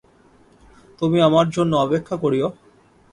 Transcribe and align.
তুমি 1.01 1.17
আমার 1.21 1.45
জন্য 1.49 1.71
অপেক্ষা 1.77 2.15
করিয়ো। 2.17 2.47